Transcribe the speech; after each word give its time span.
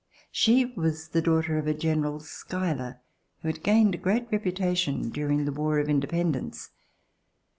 She 0.31 0.65
was 0.65 1.15
a 1.15 1.21
daughter 1.21 1.59
of 1.59 1.77
General 1.77 2.19
Schuyler 2.21 3.01
who 3.43 3.49
had 3.49 3.61
gained 3.61 3.93
a 3.93 3.99
great 3.99 4.25
reputation 4.31 5.09
during 5.09 5.45
the 5.45 5.51
War 5.51 5.77
of 5.77 5.89
Independence. 5.89 6.71